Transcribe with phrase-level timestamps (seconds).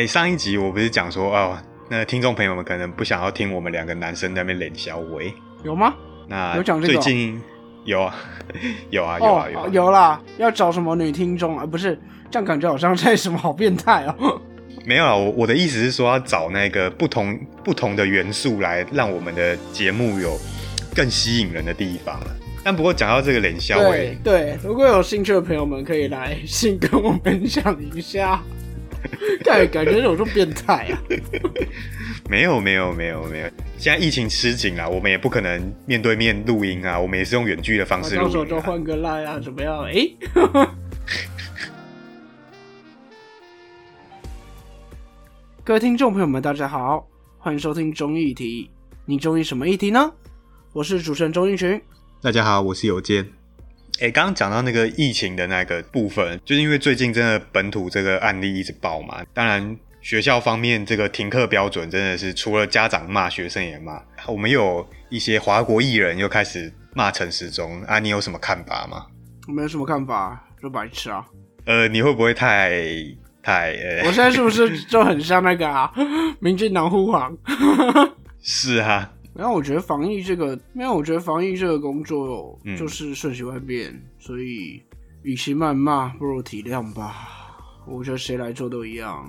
[0.00, 1.58] 哎，上一集我不是讲说哦，
[1.90, 5.30] 那听众朋友们可能不想要听我们两个男生在那边冷小伟，
[5.62, 5.92] 有吗？
[6.26, 7.38] 那有讲这个最近
[7.84, 8.14] 有啊，
[8.88, 11.66] 有啊，有啊，有啊哦，有啦，要找什么女听众啊？
[11.66, 12.00] 不是，
[12.30, 14.40] 这样感觉好像在什么好变态哦。
[14.86, 20.34] 没有啊，我我的意思是说要找那个不同不同的元素来让我们的节目有
[20.96, 22.28] 更吸引人的地方啊
[22.64, 28.42] 但不过讲到这个冷笑对伟，对，如果有兴趣的朋友们可以来信跟我分享一下。
[29.44, 31.02] 感感觉有这种变态啊！
[32.28, 38.44] 没有没有没有没有，现在疫情吃紧了，我们也不可能面对面录音啊，我们也是用远距的方式录到时候。
[38.44, 39.82] 就换个 line 啊，怎么样？
[39.84, 40.08] 哎、
[45.64, 47.08] 各位听众朋友们，大家好，
[47.38, 48.70] 欢迎收听中议题。
[49.06, 50.12] 你中意什么议题呢？
[50.72, 51.80] 我是主持人钟义群。
[52.22, 53.39] 大家好，我是有健。
[54.00, 59.22] 哎，刚刚讲到那个疫情的那个部分，就是因为最近真的本土这个案例一直爆嘛。
[59.34, 64.00] 当然，学校方面这个停课标准真的是除了家长骂，学生也骂。
[64.26, 69.06] 我们又有一些华国艺人又开始骂陈时中啊，你有什么看法吗？
[69.48, 71.26] 我没有什么看法，就白痴啊！
[71.66, 72.70] 呃，你会不会太
[73.42, 74.06] 太呃？
[74.06, 75.92] 我现在是不是就很像那个啊？
[76.40, 77.36] 民进党护航？
[78.42, 84.82] 是啊，没有，我觉得防疫这个，没有，我觉得防疫这个工作嗯就是瞬息万变，所以
[85.22, 87.26] 与其谩骂，不如体谅吧。
[87.86, 89.26] 我觉得谁来做都一样。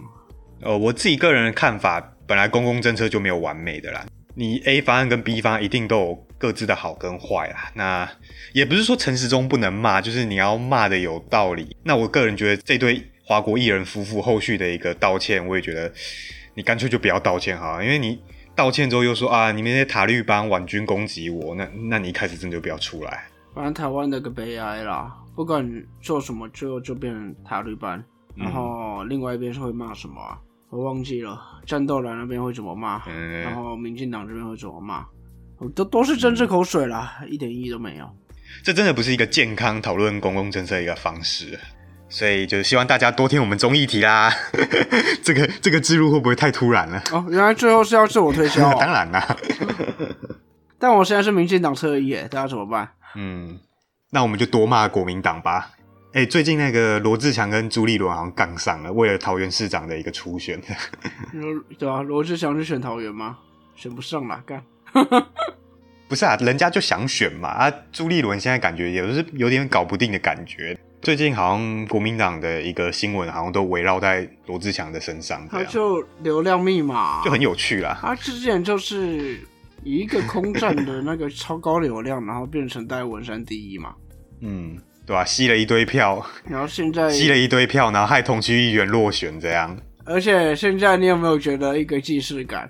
[0.60, 4.06] 呃，我自己个人的看法，本来公共政策就没有完美的啦。
[4.36, 7.72] 你 A 方案跟 B 方案一定都有各自的好跟坏啦。
[7.74, 8.12] 那
[8.52, 11.74] 也不是说陈时中不能骂，就是你要骂的有道理。
[11.84, 15.90] 那我个人觉得这对华国艺人夫妇后续的一个道歉，我也觉得
[16.56, 18.20] 你干脆就不要道歉好了，因为你
[18.62, 23.24] 道歉之后又说啊，你们那些塔利班婉军攻击我，那那你一开始真的就不要出来。
[23.56, 25.68] 反正台湾的个悲哀啦，不管
[26.00, 27.98] 做什么，最后就变成塔利班，
[28.36, 30.38] 嗯然后另外一边是会骂什么啊？
[30.70, 35.04] 我忘记了，战斗蓝那边会怎么骂，嗯然后民进党这边会怎么骂，
[35.74, 38.08] 都都是政治口水啦，一点意义都没有。
[38.64, 41.60] 这真的不是一个健康讨论公共政策的一个方式，
[42.12, 44.32] 所以就希望大家多听我们综艺题啦。
[45.24, 47.02] 这个这个之路会不会太突然了？
[47.12, 49.38] 哦，原来最后是要自我推销、 当哦，然啦，
[50.78, 52.90] 但我现在是民进党侧翼耶，大家怎么办？
[53.16, 53.58] 嗯，
[54.12, 55.72] 那我们就多骂国民党吧。
[56.14, 60.62] 哎、最近那个罗志强跟朱立伦好像杠上了，为了桃园市长的一个初选。
[61.32, 63.38] 罗对啊，罗志祥去选桃园吗？
[63.78, 64.62] 选不上啦，干。
[66.10, 67.48] 不是啊，人家就想选嘛。
[67.48, 70.78] 啊，朱立伦现在感觉也是有点搞不定的感觉。
[71.02, 77.98] 最近好像国民党的一个新闻好像都围绕在罗志祥的身上，这他样就流量密码，就很有趣啦。
[78.00, 79.40] 他之前就是
[79.84, 83.96] 以一个空战的那个超高流量，然后变成戴文山第一嘛，
[84.42, 89.76] 嗯，对吧、吸了一堆票，然后现在，吸了一堆票，然后害同区议员落选，这样。
[90.06, 92.70] 而且现在你有没有觉得一个既视感？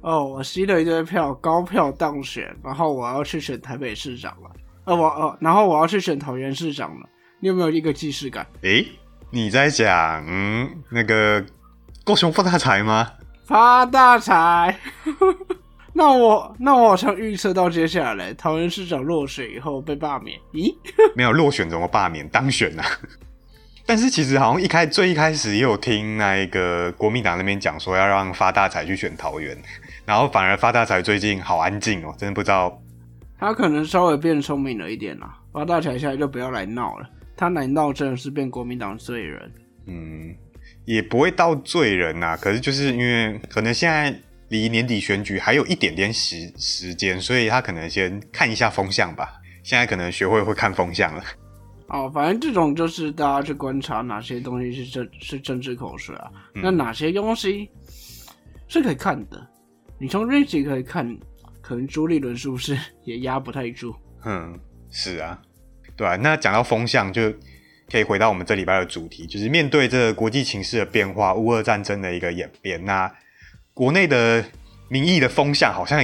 [0.00, 4.50] 哦，我吸了一堆票，高票当选，然后我要去选台北市长了，
[4.84, 7.08] 呃，我呃，然后我要去选桃园市长了，
[7.40, 8.46] 你有没有一个既视感？
[8.62, 8.86] 诶，
[9.30, 11.44] 你在讲嗯那个
[12.04, 13.10] 高雄发大财吗？
[13.44, 14.76] 发大财！
[15.94, 20.74] 那我那我好像预测到接下来桃园市长落选以后被罢免，咦？
[21.16, 22.28] 没有落选怎么罢免？
[22.28, 22.84] 当选啊、
[23.86, 29.56] 但是其实好像一开最一开始也有听那一个国民党那边讲说要让发大财去选桃园，
[30.04, 32.80] 然后反而发大财最近好安静哦，真的不知道。
[33.40, 39.52] 他可能稍微变聪明了一点啦，发大财下来就不要来闹了，他难道真的是变国民党罪人。
[39.86, 40.34] 嗯，
[40.84, 44.14] 也不会到罪人呐、可是就是因为可能现在
[44.48, 49.40] 离年底选举还有一点点时时间，所以他可能先看一下风向吧。
[49.62, 51.22] 现在可能学会会看风向了。
[51.86, 57.70] 哦，反正这种就是大家去观察哪些东西是政是政治口水啊，嗯那哪些东西
[58.66, 59.46] 是可以看的。
[59.98, 61.18] 你从 i c 可以看，
[61.62, 63.94] 可能朱立伦是不是也压不太住？
[64.24, 64.58] 嗯，
[64.90, 65.40] 是啊，
[65.98, 66.16] 对啊。
[66.16, 67.30] 那讲到风向，就
[67.90, 73.12] 可以回到我们这礼拜的主题，就是面对这个国际情势的变化，乌俄战争的一个演变，那
[73.74, 74.42] 国内的
[74.88, 76.02] 民意的风向好像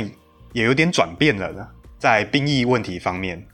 [0.53, 1.67] 也有点转变了呢，
[1.99, 3.47] 在兵役问题方面。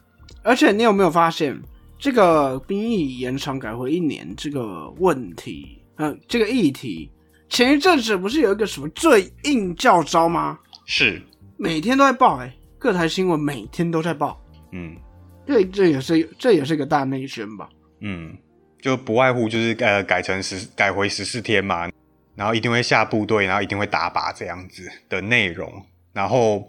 [0.43, 1.61] 而且你有没有发现，
[1.99, 7.11] 这个兵役延长改回一年这个问题，呃，这个议题，
[7.49, 10.59] 前一阵子不是有一个什么最硬教招吗？
[10.87, 11.20] 是，
[11.56, 14.41] 每天都在报、欸，各台新闻每天都在报，
[14.73, 14.97] 嗯
[15.50, 17.69] 这这也是这也是个大内宣吧？
[18.00, 18.37] 嗯，
[18.81, 21.91] 就不外乎就是呃改成十改回十四天嘛，
[22.37, 25.70] 然后一定会下部队，然后一定会打靶这样子的内容，
[26.12, 26.64] 然后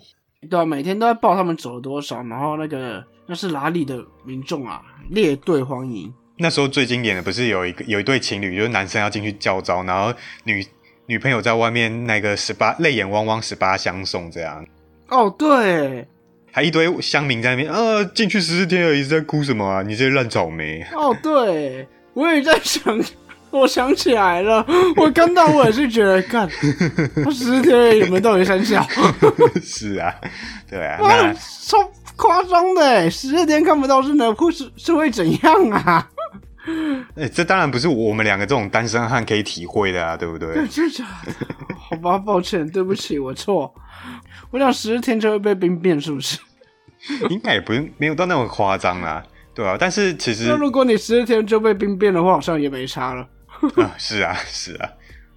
[0.50, 4.82] 对啊，每天都在报他们走了多少，然后那个那是哪里的民众啊，
[5.12, 6.12] 列队欢迎。
[6.38, 10.12] 那时候最经典的不是有一个有一对情侣，就是男生要进去叫招，然后
[10.44, 10.66] 女
[11.06, 14.66] 女朋友在外面那个十八泪眼汪汪十八相送这样，
[15.10, 16.08] 哦，对，
[16.52, 19.82] 还一堆乡民在那边，呃，进去十四天而已，在哭什么啊？
[19.82, 20.86] 你这些烂草莓。
[20.94, 23.00] 哦，对，我也在想，
[23.52, 24.66] 我想起来了，
[24.98, 26.48] 我看到我也是觉得，干，
[27.24, 28.86] 他十四天而已有没有道理三小？
[29.64, 30.14] 是啊，
[30.70, 31.78] 对啊，那，超
[32.16, 36.08] 夸张的欸，十四天看不到是能会是是会怎样啊？
[37.16, 40.54] 哎、这当然不是我们两个这种单身汉可以体会的啊，对不对？
[40.68, 41.34] 真的假的？
[41.76, 43.74] 好吧，抱歉，对不起，我错。
[44.52, 46.38] 我想十天就会被兵变，是不是？
[47.30, 49.24] 应该也不是没有到那么夸张啦，
[49.56, 49.76] 对啊。
[49.80, 53.28] 但是其实那如果你十四天就被兵变的话，好像也没差了。
[53.76, 54.90] 啊，是啊，是啊。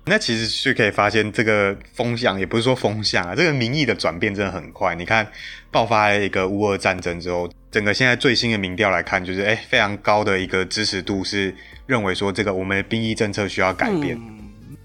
[0.07, 4.95] 那其实是可以发现，这个风向也不是说风向啊，这个民意的转变真的很快。
[4.95, 5.27] 你看，
[5.71, 11.55] 爆发了一个乌俄战争之后，整个现在最新的民调来看，就是哎、非常高的一个支持度是
[11.87, 14.21] 认为说这个我们的兵役政策需要改变。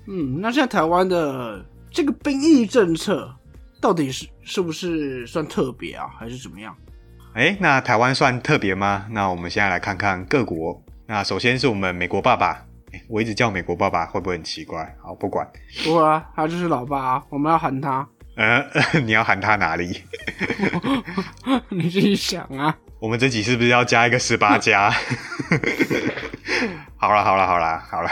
[0.07, 3.29] 嗯，那现在台湾的这个兵役政策
[3.81, 6.75] 到底是是不是算特别啊，还是怎么样？
[7.33, 9.05] 哎、那台湾算特别吗？
[9.11, 10.83] 那我们现在来看看各国。
[11.07, 12.65] 那首先是我们美国爸爸，
[13.07, 14.93] 我一直叫美国爸爸会不会很奇怪？
[15.01, 15.47] 好，不管。
[15.83, 18.07] 不会啊，他就是老爸啊，我们要喊他。
[18.35, 18.65] 呃，
[19.05, 20.03] 你要喊他哪里？
[21.69, 22.75] 你自己想啊。
[22.99, 24.91] 我们这集是不是要加一个十八加？
[26.97, 28.09] 好了好了好了好了，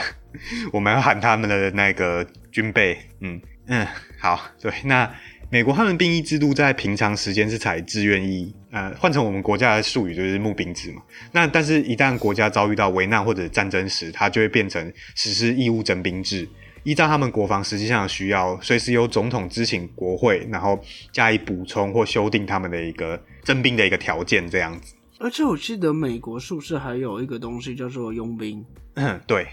[0.72, 2.98] 我们要喊他们的那个军备。
[3.20, 3.86] 嗯嗯，
[4.18, 5.08] 好，对，那
[5.50, 11.02] 美国他们兵役制度在平常时间是采自愿役，呃，换成我们国家的术语就是募兵制嘛。
[11.32, 16.46] 那但是，一旦国家遭遇到危难或者战争时，它就会变成实施义务征兵制。
[16.84, 20.78] 依照他们国防实际上的需要，随时由总统知请国会，然后
[21.12, 24.94] 加以补充或修订他们的一个征兵的一个条件，这样子。
[25.18, 29.46] 而且我记得美国是不是还有一个东西叫做佣兵，嗯， 对，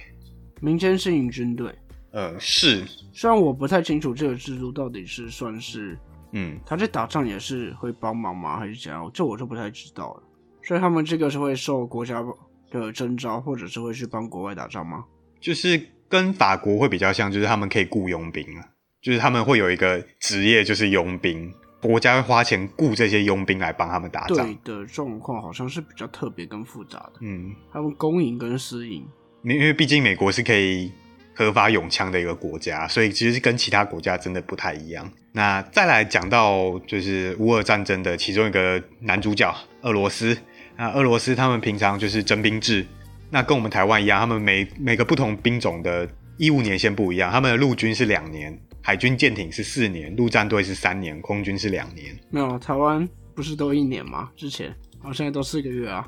[0.59, 1.74] 民间适应军队？
[2.15, 2.81] 呃，是，
[3.12, 6.00] 虽然我不太清楚这个制度到底是算是
[6.31, 9.12] 嗯，他在打仗也是会帮忙吗，还是怎样？
[9.13, 10.23] 这我就不太知道了。
[10.63, 12.23] 所以他们这个是会受国家
[12.71, 15.03] 的征召，或者是会去帮国外打仗吗？
[15.41, 15.77] 就是
[16.07, 18.65] 跟法国会比较像，就是他们可以雇佣兵啊，
[19.01, 24.73] 就是他们会有一个职业就是佣兵，国家会花钱雇这些佣兵来帮他们打仗对。
[24.73, 29.06] 的状况好像是比较特别跟复杂的，嗯，他们公营跟私营。
[29.44, 30.91] 因为毕竟美国是可以
[31.36, 35.12] 合法拥枪的一个国家，所以其实跟其他国家真的不太一样。
[35.34, 40.38] 那再来讲到就是乌俄战争的其中一个男主角俄罗斯，
[40.78, 42.86] 那俄罗斯他们平常就是征兵制，
[43.30, 52.18] 那跟我们台湾一样，他们每每个不同兵种的义务年限不一样，他们的陆军是两年，海军舰艇是四年，陆战队是三年，空军是两年。
[52.30, 53.06] 没有，台湾
[53.36, 54.30] 不是都一年吗？
[54.38, 56.08] 之前，好像现在都四个月啊。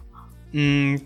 [0.53, 0.97] 嗯，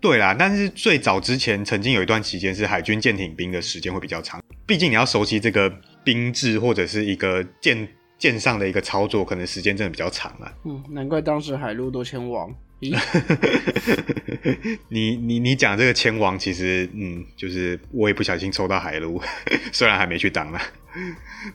[0.00, 5.70] 对啦，但是最早之前曾经有一段期间是海军舰艇兵的时间会比较长，毕竟你要熟悉这个
[6.02, 7.86] 兵制或者是一个舰
[8.18, 10.50] 舰上的一个操作，可能时间真的比较长啊。
[10.64, 12.54] 嗯，难怪当时海陆都迁王。
[14.88, 19.20] 你你你讲这个千王，其实嗯，就是我也不小心抽到海陆，
[19.70, 20.62] 虽然还没去当啦，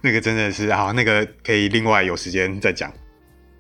[0.02, 2.94] 那个真的是啊，那个可以另外有时间再讲。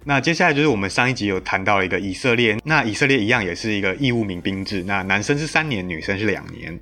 [0.08, 6.80] 那接下来就是我们上一集有谈到一个以色列，那以色列一样也是一个义务民兵制，那男生是三年，女生是两年。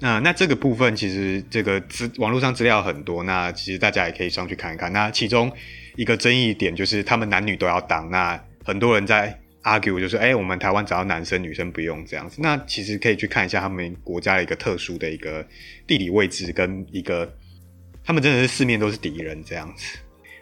[0.00, 4.92] 那那这个部分其实这个资网络上资料很多，那其实大家也可以上去看一看。
[4.92, 5.52] 那其中
[5.94, 12.40] 一个争议点就是他们男女都要当，那很多人在 argue 就是，哎、我们台湾只要男生，女生不用这样子。
[12.40, 15.46] 那其实可以去看一下他们国家的一个特殊的一个
[15.86, 17.32] 地理位置跟一个，
[18.02, 19.98] 他们真的是四面都是敌人这样子。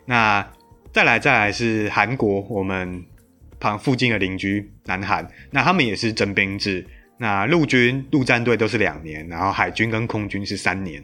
[0.07, 0.45] 那
[0.93, 3.03] 再来再来是韩国，我们
[3.59, 11.03] 旁附近的邻居南韩，那他们也是征兵制，那陆军陆战队都是两年，然后海军跟空军是三年。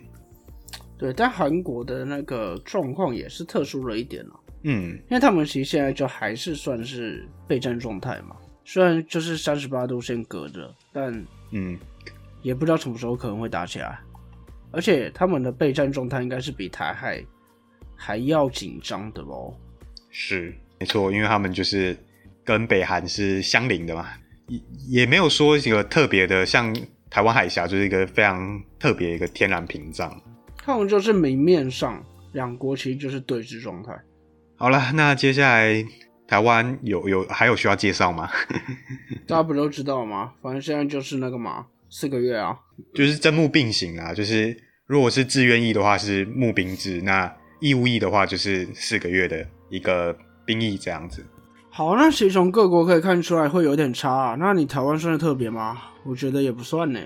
[0.99, 11.11] 对，但韩国的那个状况也是特殊了一点了，嗯，因为他们其实现在就还是算是备战状态嘛，虽然就是三十八度线隔着，但
[11.52, 11.78] 嗯，
[12.42, 13.99] 也不知道什么时候可能会打起来，
[14.71, 17.25] 而且他们的备战状态应该是比台海
[17.97, 19.54] 还要紧张的哦。
[20.10, 21.96] 是没错，因为他们就是
[22.44, 24.08] 跟北韩是相邻的嘛，
[24.46, 26.74] 也也没有说一个特别的，像
[27.10, 30.20] 台湾海峡就是一个非常特别一个天然屏障。
[30.56, 33.98] 他们就是明面上两国其实就是对峙状态。
[34.56, 35.84] 好了，那接下来
[36.26, 38.28] 台湾有有还有需要介绍吗？
[39.26, 40.32] 大家不都知道吗？
[40.42, 42.56] 反正现在就是那个嘛，四个月啊。
[42.94, 51.25] 就是征募并行啊，就是如果是自愿役的话是募兵制，那义务役的话就是四个月的一个兵役这样子。
[51.70, 54.37] 好，那其实从各国可以看出来会有点差、啊。
[54.38, 55.78] 那你台湾算是特别吗？
[56.04, 57.00] 我觉得也不算呢。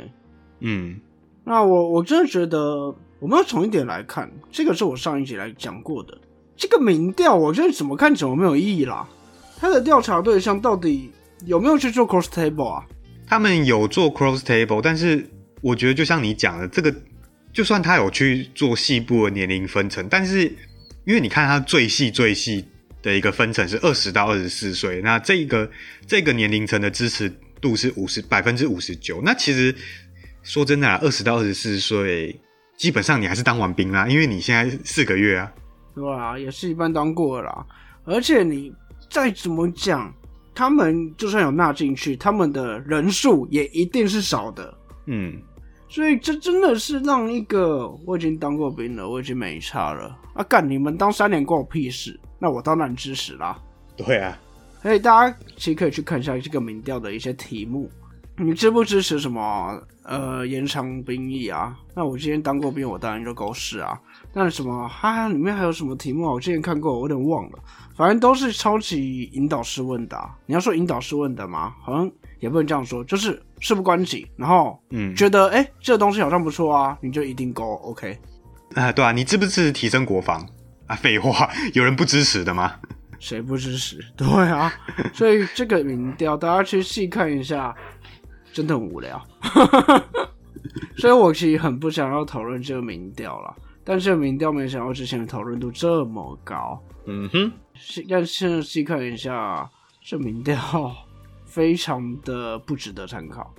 [0.60, 0.98] 嗯，
[1.44, 6.16] 那我我真的觉得我们要从一点来看，这个是我上一集来讲过的。
[6.56, 9.06] 这个民调，我觉得怎么看怎么没有意义啦。
[9.58, 11.10] 他的调查对象到底
[11.44, 12.86] 有没有去做 cross table 啊？
[13.26, 15.28] 他们有做 cross table，但是
[15.60, 16.94] 我觉得就像你讲的，这个
[17.52, 20.50] 就算他有去做细部的年龄分层，但是
[21.04, 22.64] 因为你看他最细最细
[23.02, 25.70] 的一个分层是二十到二十四岁，那这个
[26.06, 29.20] 这个年龄层的支持度是五十百分之五十九。
[29.24, 29.74] 那其实
[30.42, 32.38] 说真的，二十到二十四岁。
[32.74, 35.52] 基本上你还是当完兵啦，因为你现在四个月啊，
[35.94, 37.66] 对啊，也是一般当过了啦。
[38.04, 38.72] 而且你
[39.08, 40.12] 再怎么讲，
[40.52, 44.74] 他们就算有纳进去，他们的人数也一定是少的。
[45.06, 45.40] 嗯，
[45.92, 50.42] 所以这真的是让一个我已经当过兵了，我已经没差了啊！
[50.44, 52.18] 干你们当三年关我屁事？
[52.38, 53.60] 那我当然支持啦。
[53.94, 54.40] 对啊，
[54.80, 57.90] 所以大家其实可以去看一下这个民调的一些题目。
[58.42, 59.80] 你支不支持什么？
[60.04, 61.76] 呃，延长兵役啊？
[61.94, 63.96] 那我今天当过兵，我当然就狗屎啊。
[64.32, 66.32] 那什么，哈哈，里面还有什么题目啊？
[66.32, 67.58] 我之前看过，我有点忘了。
[67.94, 70.36] 反正都是超级引导式问答。
[70.46, 71.74] 你要说引导式问答吗？
[71.80, 78.18] 好像也不能这样说，就是事不关己，然后嗯，觉得哎，这个东西好像不错啊，你就一定勾 OK。
[78.74, 80.44] 啊，对啊，你支不支持提升国防
[80.88, 80.96] 啊？
[80.96, 82.72] 废话，有人不支持的吗？
[83.20, 84.04] 谁不支持？
[84.16, 84.72] 对啊，
[85.14, 87.72] 所以这个民调大家去细看一下。
[88.52, 89.20] 真的很无聊，
[90.96, 93.56] 所以我其实很不想要讨论这个民调了。
[93.84, 97.52] 但这个民调没想到之前的讨论度这么高，嗯哼。
[98.08, 99.68] 但现在细看一下，
[100.00, 100.94] 这民调
[101.44, 103.52] 非常的不值得参考。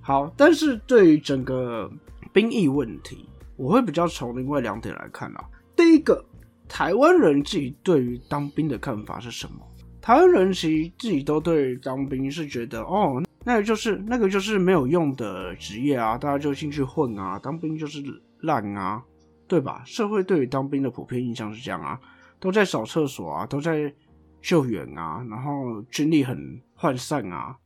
[0.00, 1.90] 好，但是对于整个
[2.32, 5.44] 兵役问题，我会比较从另外两点来看啊。
[5.74, 6.24] 第一个，
[6.68, 9.66] 台湾人自己对于当兵的看法是什么？
[10.00, 13.20] 台湾人其实自己都对当兵是觉得哦。
[13.46, 18.02] 那个就是那个就是没有用的职业啊，大家就进去混啊，当兵就是
[18.40, 19.00] 烂啊，
[19.46, 19.84] 对吧？
[19.86, 22.00] 社会对于当兵的普遍印象是这样啊，
[22.40, 23.94] 都在扫厕所啊，都在
[24.42, 27.56] 救援啊，然后军力很涣散啊。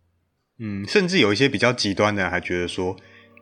[0.58, 2.94] 嗯，甚至有一些比较极端的还觉得说，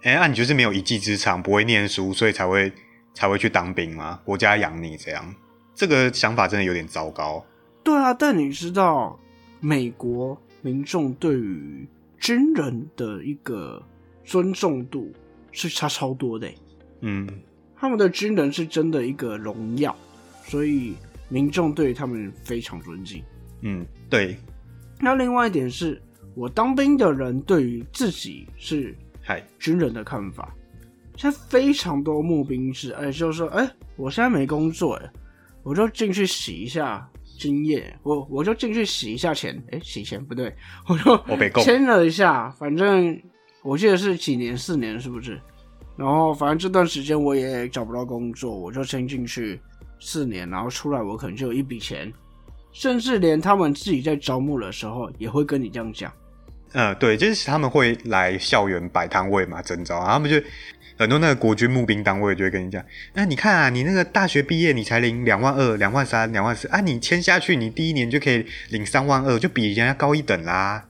[0.05, 2.73] 哎，那你就是没有一技之长，不会念书，所以才会
[3.15, 4.21] 才会去当兵吗？
[4.25, 5.35] 国家养你这样，
[5.75, 7.45] 这个想法真的有点糟糕。
[7.83, 9.19] 对啊，但你知道
[9.59, 13.83] 美国民众对于军人的一个
[14.25, 15.13] 尊重度
[15.53, 16.49] 是差超多的，
[17.01, 17.29] 嗯，
[17.77, 19.97] 他们的军人是真的一个荣耀，
[20.45, 20.95] 所以
[21.29, 23.23] 民众对他们非常尊敬。
[23.63, 24.37] 嗯，对。
[25.01, 26.01] 那另外一点是
[26.35, 30.55] 我当兵的人对于自己是嗨军人的看法，
[31.17, 35.11] 现在非常多募兵制，哎，就是说，哎，我现在没工作，哎，
[35.63, 37.09] 我就进去洗一下。
[37.39, 40.55] 经验，我我就进去洗一下钱，哎，洗钱不对，
[40.89, 41.17] 我就
[41.63, 43.19] 签了一下，反正
[43.63, 45.41] 我记得是几年，四年是不是？
[45.97, 49.61] 然后反正这段时间我也找不到工作，我就先进去
[50.01, 52.13] 四年，然后出来我可能就有一笔钱，
[52.73, 56.13] 甚至连他们自己在招募的时候也会跟你这样讲。
[56.73, 60.41] 嗯，对，就是他们会来校园摆摊位嘛，征招，他们就。
[61.01, 62.85] 很多那个国军募兵单位就会跟你讲，
[63.15, 70.89] 那你看啊，你那个大学毕业你才领两万二、两万三、两万四啊，你签下去，你第一年就可以领三万二，就比人家高一等啦。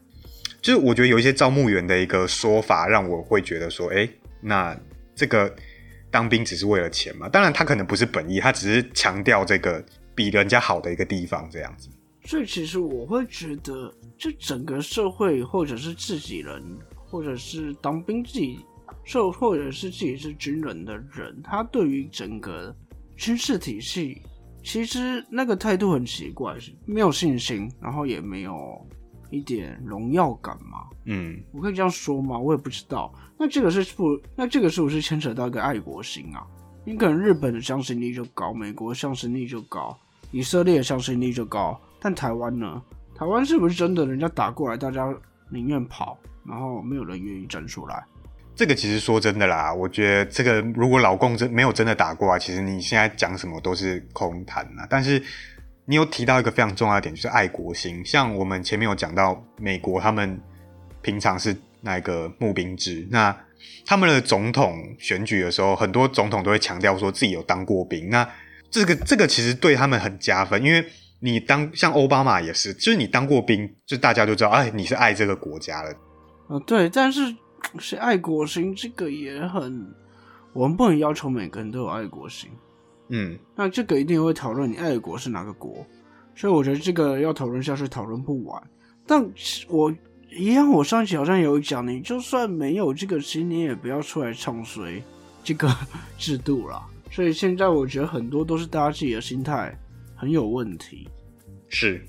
[0.63, 4.09] 就是我觉得有一些招募员的一个说法，让我会觉得说，哎，
[4.41, 4.75] 那
[5.15, 5.55] 这个
[6.11, 7.29] 当兵只是为了钱嘛？
[7.29, 11.91] 当然他可能不是本意，他只是强调这个比人家好的一个地方这样子。
[12.29, 16.63] 所以其实我会觉得，这整个社会或者是自己人，
[17.07, 18.61] 或者是当兵自己。
[19.05, 22.75] 受或者是自己是军人的人，他对于整个
[23.17, 24.21] 军事体系，
[24.63, 26.55] 其实那个态度很奇怪，
[26.85, 28.87] 没有信心，然后也没有
[29.31, 30.85] 一点荣耀感嘛。
[31.07, 32.39] 嗯，我可以这样说吗？
[32.39, 33.11] 我也不知道。
[33.39, 34.05] 那这个是不？
[34.37, 36.47] 那这个是不是牵扯到一个爱国心啊？
[36.85, 39.99] 你可能日本的向心力就高，美国向心力就高，
[40.33, 42.83] 以色列的向心力就高，但台湾呢？
[43.17, 44.07] 台湾是不是真的？
[44.07, 45.13] 人家打过来，大家
[45.51, 48.05] 宁愿跑，然后没有人愿意站出来。
[48.55, 54.87] 这个其实说真的啦，我觉得这个如果老共真没有真的打过来，其实你现在讲什么都是空谈啊。
[54.91, 55.23] 但是
[55.85, 58.05] 你有提到一个非常重要的点，就是爱国心。
[58.05, 60.41] 像我们前面有讲到，美国他们
[61.03, 63.37] 平常是那个募兵制，那
[63.87, 68.11] 他们的总统选举的时候，很多总统都会强调说自己有当过兵。
[68.11, 68.29] 那
[68.71, 70.85] 这个这个其实对他们很加分，因为
[71.21, 75.91] 你当像奥巴马也是，就是你当过兵，就大家都知道，哎，你是爱这个国家了。
[76.49, 77.35] 啊，对，但是。
[77.81, 79.93] 是爱国心，这个也很，
[80.53, 82.49] 我们不能要求每个人都有爱国心。
[83.09, 85.85] 嗯，那这个一定会讨论你爱国是哪个国，
[86.37, 88.63] 所以我觉得这个要讨论下去讨论不完。
[89.05, 89.29] 但
[89.67, 89.93] 我
[90.31, 95.03] 一样，我上期好像有讲，你就算没有这个心，你也不要出来唱衰
[95.43, 95.69] 这个
[96.17, 96.81] 制度了。
[97.11, 99.77] 所以现在我觉得很多都是大家自己的心态
[100.19, 101.09] 很有问题。
[101.69, 102.05] 是，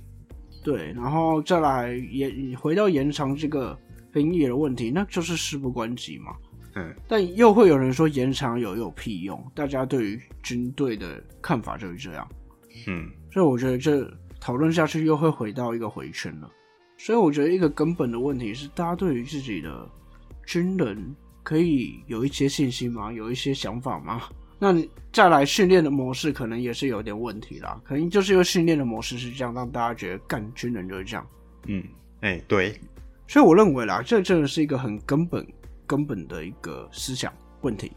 [0.63, 3.77] 对，然后再来延回到延长这个
[4.11, 6.35] 兵役的问题，那就是事不关己嘛。
[6.75, 9.43] 嗯，但又会有人说延长有有屁用？
[9.53, 12.27] 大家对于军队的看法就是这样。
[12.87, 16.49] 嗯，所以我觉得这讨论下去又会回到一个回圈了。
[16.97, 19.89] 所以我觉得一个根本的问题是，大家对于自己的
[20.45, 23.11] 军人可以有一些信心吗？
[23.11, 24.21] 有一些想法吗？
[24.59, 31.25] 那你再来训练的模式可能也是有点问题啦，可能就是因为训练的模式是这样，让大家觉得干军人就是这样。
[31.67, 31.83] 嗯，
[32.21, 32.77] 哎，对，
[33.27, 35.47] 所以我认为啦，这真的是一个很根本、
[35.87, 37.91] 根本的一个思想问题。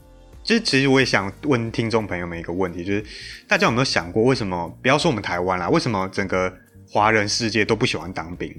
[0.45, 3.05] 其实，其实我也想问听众朋友们一个问题，就是
[3.47, 6.53] 大家有没有想过，为什么不要说我们台湾啦，为什么整个
[6.89, 8.53] 华人世界都不喜欢当兵？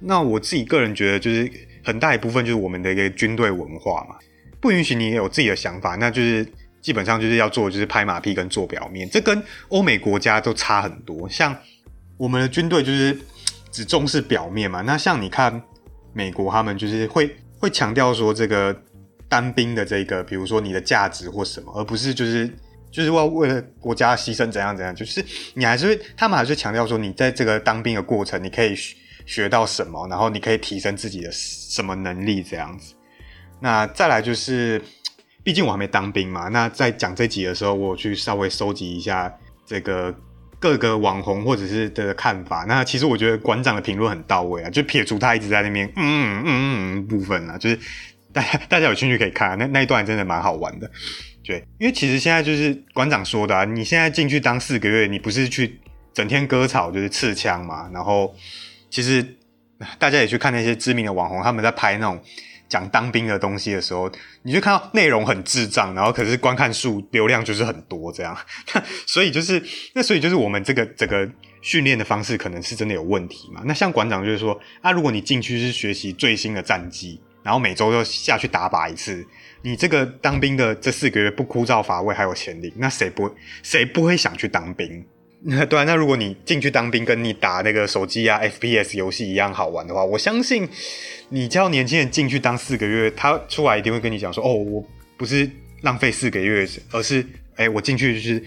[0.00, 1.50] 那我自己个人觉得，就是
[1.84, 4.16] 很大一部分就是我们的一个军队文化嘛，
[4.60, 6.46] 不允许你有自己的想法，那就是
[6.80, 11.28] 基本上就是要做就是拍马屁跟做表面，这跟欧美国家都差很多。
[11.28, 11.56] 像
[12.16, 13.18] 我们的军队就是
[13.70, 15.62] 只重视表面嘛，那像你看
[16.12, 18.76] 美国，他们就是会会强调说这个
[19.28, 22.48] 单兵的这个，比如说你的价值或什么，而不是就是
[22.90, 28.74] 就是要为了国家牺牲怎样怎样，就是你还是会他们还是强调说你在这个当兵的过程，你可以。
[29.28, 32.94] 学到什么，然后你可以提升自己的什么能力这样子。
[33.60, 34.80] 那再来就是，
[35.48, 36.48] 毕竟我还没当兵嘛。
[36.48, 40.14] 那在讲这集的时候，我去稍微收集一下这个
[40.58, 42.66] 各个网红或者是的看法。
[42.68, 47.78] 那其实我觉得馆长的评论很到位啊，就撇除他一直在那边嗯嗯嗯部分啊，就是
[48.30, 50.90] 大家大家有兴趣可以看那那一段真的蛮好玩的。
[51.42, 55.80] 对，因为其实现在就是馆长说的，啊，你现在进去当四个月，你不是去
[56.12, 58.36] 整天割草就是刺枪嘛，然后。
[58.90, 59.36] 其实
[59.98, 62.18] 大家也去看那些知名的网红，他们在拍那种
[62.68, 64.10] 讲当兵的东西的时候，
[64.42, 68.36] 你就看到内容很智障，然后可是观看数流量就是很多这样。
[69.06, 69.62] 所以就是
[69.94, 71.28] 那所以就是我们这个整个
[71.62, 73.62] 训练的方式可能是真的有问题嘛？
[73.64, 79.26] 那像馆长就是说，啊，如果你进去是学习最新的战绩，然后每周都下去打靶一次，
[79.62, 85.04] 你这个当兵的这四个月不枯燥乏味还有潜力，那谁不谁不会想去当兵？
[85.70, 90.68] 对啊，那如果你进去当兵，跟你打那个手机啊 FPS 游戏一样好玩的话，我相信
[91.28, 94.84] 你叫年轻人进去当四个月，他出来一定会跟你讲说：“哦，我
[95.16, 95.48] 不是
[95.82, 97.24] 浪费四个月，而是
[97.54, 98.42] 哎，我进去就是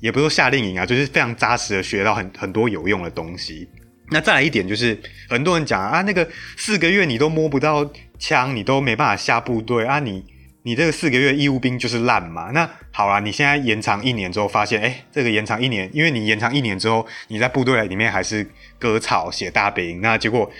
[0.00, 3.68] 也不是说夏令营啊，就是非常扎实的学到很很多有用的东西。”
[4.10, 10.24] 那再来一点就是，很多人讲啊，那个四个月你都摸不到枪，你都没办法下部队啊，你。
[10.68, 12.50] 你这个四个月义务兵就是烂嘛？
[12.52, 18.46] 那好啦，你现在延长一年之后，发现哎，这个延长一年，因为你延长一年之后，你在部队里面还是
[18.78, 20.50] 割草写大兵，那结果，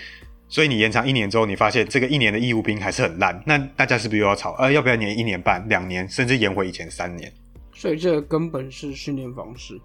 [0.47, 4.53] 所以你延长一年之后，你发现这个一年的义务兵还是很烂，那大家是不是又要吵？
[4.53, 7.31] 呃，要不要延一年半、两年，甚至延回以前三年？
[7.75, 9.79] 所以这个根本是训练方式。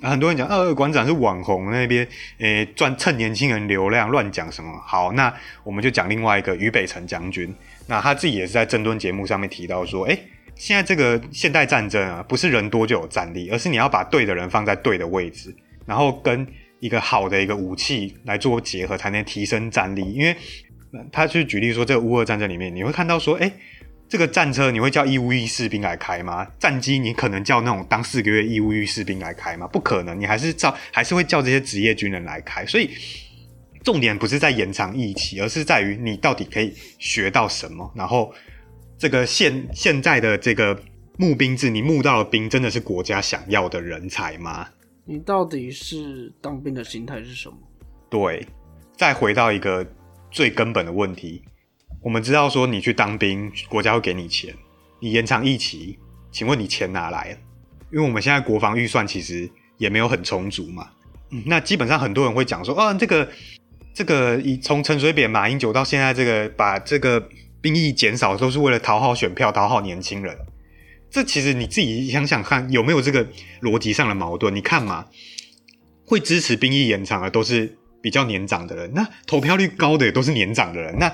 [0.00, 4.72] 很多人讲，呃，馆长是网红那边，诶，赚趁年轻人流量，乱讲什么？
[4.86, 5.30] 好，那
[5.62, 7.54] 我们就讲另外一个于北辰将军。
[7.88, 10.18] 那他自己也是在正敦节目上面提到说，哎，
[10.54, 16.46] 现在这个现代战争啊，不是人多就有战力，而是你要把对的人放在对的位置，然后跟
[16.80, 20.12] 一个好的一个武器来做结合，才能提升战力。
[20.12, 20.36] 因为
[21.10, 23.50] 他去举例说，这个乌俄战争里面，你会看到说，哎，
[24.06, 26.46] 这个战车你会叫义务役士兵来开吗？
[26.58, 29.66] 战机你可能叫那种当四个月义务役士兵来开吗？
[29.66, 32.90] 不可能，你还是叫还是会叫这些职业军人来开，所以。
[33.84, 37.90] 重点不是在延长义期，而是在于你到底可以学到什么。
[37.94, 38.34] 然后，
[38.98, 40.78] 这个现现在的这个
[41.16, 44.68] 募兵制，你募到的兵真的是国家想要的人才吗？
[45.04, 47.56] 你到底是当兵的心态是什么？
[48.10, 48.46] 对，
[48.96, 49.86] 再回到一个
[50.30, 51.42] 最根本的问题，
[52.02, 54.54] 我们知道说你去当兵，国家会给你钱，
[55.00, 55.98] 你延长役期，
[56.30, 57.38] 请问你钱哪来？
[57.92, 60.90] 因为我们现在国防预算其实也没有很充足嘛。
[61.30, 63.26] 嗯，那基本上很多人会讲说，啊，这个。
[63.98, 67.28] 这个以从陈水扁、马英九到现在，这个把这个
[67.60, 70.38] 兵役减少，都是为了讨好选票、讨好年轻人。
[71.10, 73.26] 这其实你自己想想看，有没有这个
[73.60, 74.54] 逻辑上的矛盾？
[74.54, 75.06] 你看嘛，
[76.04, 80.96] 会支持兵役延长的都是比较年长的人，那投票率高的也都是年长的人。
[81.00, 81.12] 那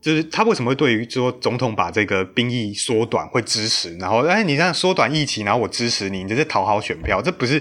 [0.00, 3.96] 就是他为什么会对于说总统把这个兵役缩短会支持？
[3.96, 7.60] 然后哎，你这样缩短疫情，然后我支持你，你这是讨好选票，这不是？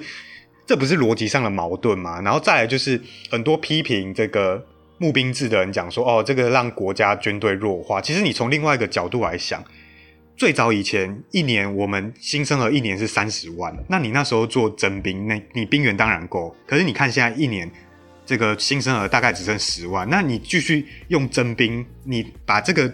[0.68, 2.22] 这不是逻辑上的矛盾吗？
[2.22, 3.02] 然后再来就是
[3.32, 4.64] 很多批评这个
[4.98, 8.02] 募兵制的人讲说，哦，这个让国家军队弱化。
[8.02, 9.64] 其实你从另外一个角度来想，
[10.36, 16.54] 最早以前一年我们新生儿一年是三十万，那你那时候做征兵，那你兵源当然够。
[16.68, 17.72] 可是你看现在一年
[18.26, 22.94] 这个新生儿大概只剩十万，那你继续用征兵，你把这个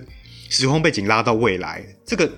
[0.49, 2.31] 时空背景拉到未来，这个。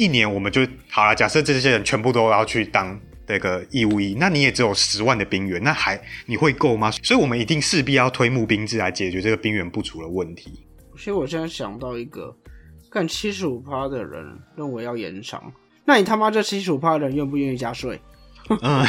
[0.00, 1.12] 一年我们就好了。
[1.12, 2.96] 假设这些人全部都要去当
[3.28, 6.90] 这个义务役，那你也只有十万的兵员，那还你会够吗？
[6.90, 10.66] 所以我们一定势必要推募兵制来解决这个兵源不足的问题。
[10.96, 12.34] 其实我现在想到一个，
[12.90, 14.24] 干七十五趴的人
[14.56, 15.52] 认为要延长，
[15.84, 18.00] 那你他妈这七十五趴的人愿不愿意加税？
[18.62, 18.82] 嗯，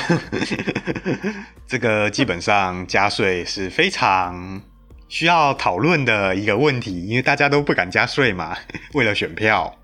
[1.67, 4.61] 这个基本上加税是非常
[5.09, 8.55] 需要讨论的一个问题，因为大家都不敢加税嘛，
[8.95, 9.75] 为了选票。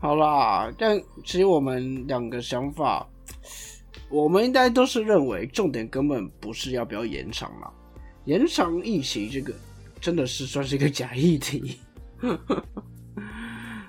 [0.00, 3.08] 好啦，但其实我们两个想法，
[4.12, 7.70] 我们应该都是认为重点根本不是要不要延长啦，
[8.26, 9.54] 延长疫情这个
[10.00, 11.80] 真的是算是一个假议题。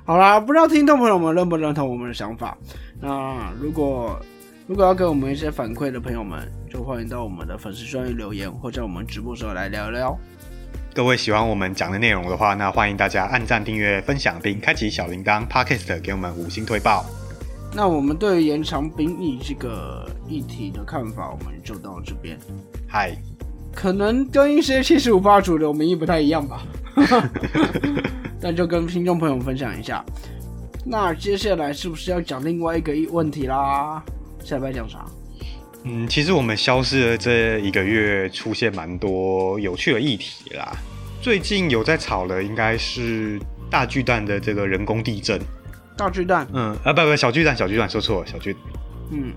[0.06, 2.58] 好啦，不知道听众朋友们认不认同我们的想法？
[3.02, 4.18] 那如果
[4.66, 10.18] 如果要给我们一些反馈的朋友们，就欢迎到我们的粉丝专页留言，或者我们直播时候来聊聊。
[10.96, 15.48] 各位喜欢我们讲的内容的话，那欢迎大家按赞、订阅、分享，并开启小铃铛。
[15.48, 17.23] Podcast 给我们五星推报。
[17.76, 22.38] 那我们对延长兵役这个议题的看法，我们就到这边。
[22.88, 23.18] 嗨，
[23.74, 26.62] 可能跟一些七十五八主流民意不太一样吧，
[28.40, 30.06] 但就跟听众朋友们分享一下。
[30.86, 34.04] 那接下来是不是要讲另外一个问题啦？
[34.44, 35.06] 下礼拜讲啥？
[35.86, 40.72] 嗯，其实我们消失的这一个月，出现蛮多有趣的议题啦。
[41.22, 45.42] 最近有在炒的，应该是大巨蛋的这个人工地震。
[45.98, 46.48] 大巨蛋？
[46.54, 48.56] 嗯，啊，不不，小巨蛋，小巨蛋，说错了，小巨。
[49.12, 49.34] 嗯，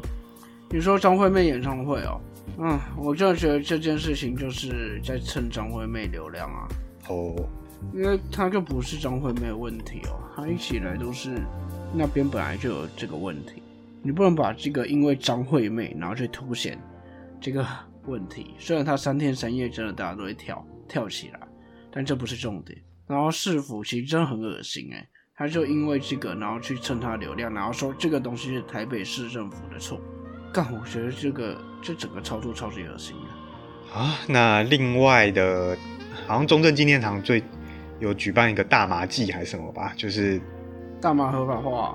[0.70, 2.20] 你说张惠妹演唱会哦？
[2.58, 6.68] 嗯，我真的觉得这件事情就是在蹭张惠妹流量啊。
[7.08, 7.34] 哦，
[7.92, 11.38] 因为他就不是张惠妹的问题哦，他一起来都是
[11.92, 13.62] 那边本来就有这个问题。
[14.02, 16.80] 你不能把这个因为张惠妹然后去凸显
[17.40, 17.66] 这个
[18.06, 18.54] 问题。
[18.58, 21.40] 虽然她三天三夜真的大家都会跳跳起来，
[21.90, 22.78] 但这不是重点。
[23.06, 30.00] 然后市府其实真的很恶心哎，他就因为这个然后去蹭他流量，然后说这个东西是台北市政府的错。
[30.50, 33.94] 干，我觉得这个这整个操作超级恶心的。
[33.98, 35.76] 啊，那另外的，
[36.26, 37.42] 好像中正纪念堂最
[38.00, 40.40] 有举办一个大麻季还是什么吧，就是
[41.02, 41.94] 大麻合法化。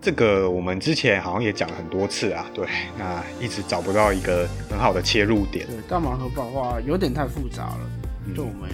[0.00, 5.66] 这个我们之前好像也讲了很多次啊，对，那一直找不到一个很好的切入点。
[5.66, 7.90] 对，大麻合法化有点太复杂了，
[8.32, 8.70] 就我们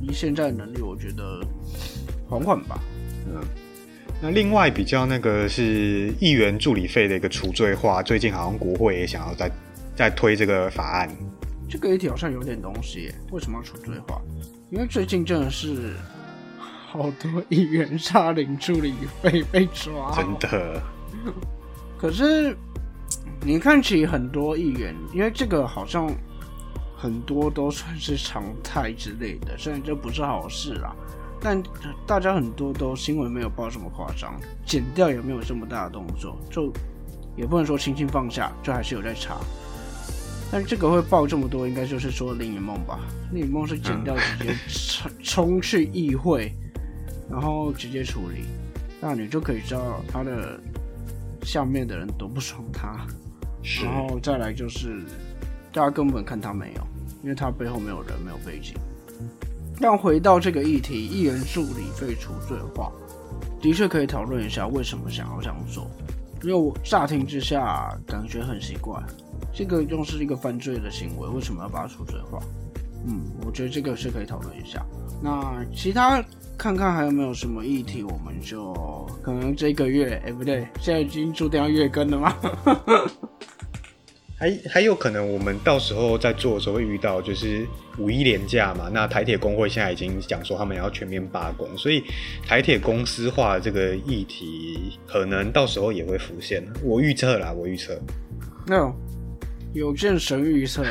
[0.00, 1.40] 以现在的能力，我觉得
[2.28, 2.78] 缓缓吧。
[3.26, 3.42] 嗯，
[4.22, 9.50] 那另外比较那个是议员助理费的一个除罪化，最近好像国会也想要再
[9.94, 11.08] 再推这个法案。
[11.68, 14.20] 这个议题好像有点东西，为什么要除罪化？
[14.70, 15.94] 因为最近真的是。
[16.88, 20.80] 好多议员差领助理费被抓，真的。
[21.98, 22.56] 可是
[23.42, 26.10] 你看起很多议员，因为这个好像
[26.96, 30.94] 很多都算是常态之类的，虽然这不是好事啦，
[31.40, 31.62] 但
[32.06, 36.72] 大家很多都新闻没有报这么夸张，剪掉也没有这么大的动作，就
[37.36, 39.38] 也不能说轻轻放下，就还是有在查。
[40.50, 43.00] 但这个会报这么多，应该就是说林颖梦吧？
[43.32, 46.52] 林颖梦是剪掉直接冲冲去议会。
[47.28, 48.44] 然后直接处理，
[49.00, 50.60] 那你就可以知道他的
[51.42, 53.04] 下面的人都不爽他。
[53.82, 55.02] 然后再来就是，
[55.72, 56.86] 大家根本看他没有，
[57.24, 58.76] 因为他背后没有人，没有背景。
[59.80, 62.90] 但回到这个议题，议员助理废除罪化，
[63.60, 65.90] 的确可以讨论一下为什么想要这样做。
[66.42, 69.02] 因为我乍听之下感觉很奇怪，
[69.52, 72.38] 这个又是一个犯罪的行为，为什么要把它除罪化？
[73.06, 74.84] 嗯，我觉得这个是可以讨论一下。
[75.22, 76.22] 那其他。
[76.58, 78.72] 看看还有没有什么议题，我们就
[79.22, 82.34] 可能这个月，哎，不对，现在已经注定要月更了吗？
[84.38, 87.66] 还还有可能，我们到时候在做的时候会遇到，就是
[87.98, 88.90] 五一连假嘛。
[88.92, 92.02] 那台铁工会现在已经讲说他们要全面罢工，所以
[92.46, 96.62] 台铁公司化这个议题可能到时候也会浮现。
[96.82, 97.98] 我预测啦，我预测。
[98.66, 98.92] 那。
[99.76, 100.82] 有见神预测，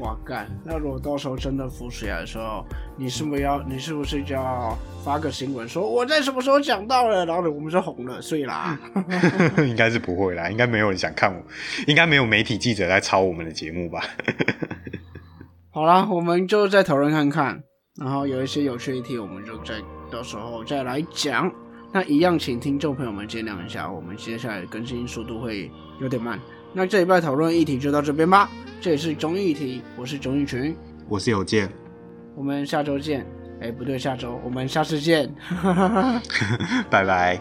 [0.00, 0.48] 哇干！
[0.64, 2.64] 那如果到时候真的浮起来的时候，
[2.96, 8.78] 你是不是要，你是不是就要发个新闻说我在什么时候讲到了，然后我们就红了，所以啦
[9.66, 11.42] 应该是不会啦，应该没有人想看我，
[11.86, 14.02] 应该没有媒体记者在抄我们的节目吧？
[15.70, 17.62] 好啦，我们就再讨论看看，
[18.00, 19.74] 然后有一些有趣议题，我们就再
[20.10, 21.52] 到时候再来讲。
[21.90, 25.70] 那一样，请听众朋友们见谅一下，我们接下来更新速度会
[26.00, 26.38] 有点慢。
[26.72, 28.50] 那这一拜讨论议题就到这边吧。
[28.80, 30.76] 这里是中议题，我是综艺群，
[31.08, 31.68] 我是有健，
[32.36, 33.26] 我们下周见。
[33.60, 35.28] 哎，不对，下周我们下次见，
[36.88, 37.40] 拜拜。